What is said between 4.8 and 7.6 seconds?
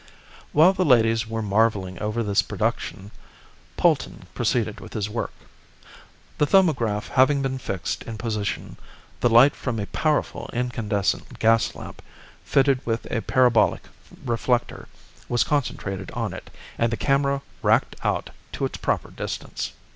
his work. The "Thumbograph" having been